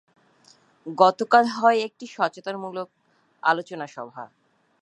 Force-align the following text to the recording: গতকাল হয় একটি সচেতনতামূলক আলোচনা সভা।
গতকাল 0.97 1.45
হয় 1.57 1.77
একটি 1.87 2.05
সচেতনতামূলক 2.07 2.87
আলোচনা 3.43 3.85
সভা। 3.87 4.25